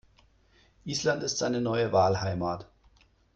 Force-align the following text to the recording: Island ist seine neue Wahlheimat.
Island 0.83 1.21
ist 1.21 1.37
seine 1.37 1.61
neue 1.61 1.93
Wahlheimat. 1.93 2.65